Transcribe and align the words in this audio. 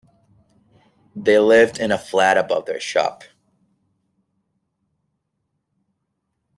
They 1.15 1.37
lived 1.37 1.77
in 1.77 1.91
a 1.91 1.97
flat 1.99 2.35
above 2.35 2.65
their 2.65 2.79
shop. 2.79 3.23